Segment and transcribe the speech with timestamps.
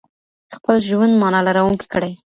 [0.55, 2.13] خپل ژوند مانا لرونکی کړئ.